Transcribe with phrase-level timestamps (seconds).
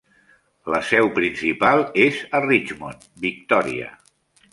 [0.73, 3.93] La seu principal és a Richmond, Victòria.